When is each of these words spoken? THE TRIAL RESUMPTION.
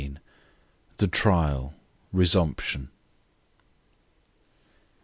THE 0.97 1.07
TRIAL 1.07 1.75
RESUMPTION. 2.11 2.89